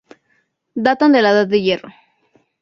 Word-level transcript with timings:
Datan 0.73 1.11
de 1.11 1.21
la 1.21 1.29
Edad 1.29 1.45
de 1.45 1.61
Hierro. 1.61 1.89